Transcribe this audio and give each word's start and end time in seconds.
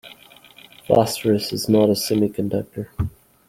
Phosphorus 0.87 1.53
is 1.53 1.69
not 1.69 1.91
a 1.91 1.93
semiconductor. 1.93 2.87